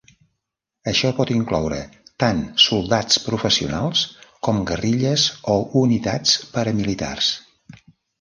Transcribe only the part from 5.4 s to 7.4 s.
o unitats paramilitars.